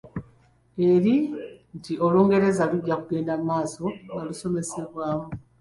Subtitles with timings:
[0.91, 1.13] Era
[1.77, 5.27] nti Olungereza lujja kugenda mu maaso nga lusomesebwamu.